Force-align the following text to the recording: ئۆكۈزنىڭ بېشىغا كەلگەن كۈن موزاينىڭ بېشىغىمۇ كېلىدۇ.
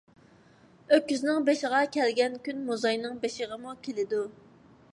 ئۆكۈزنىڭ 0.95 1.43
بېشىغا 1.49 1.81
كەلگەن 1.97 2.39
كۈن 2.47 2.63
موزاينىڭ 2.71 3.21
بېشىغىمۇ 3.27 3.77
كېلىدۇ. 3.89 4.23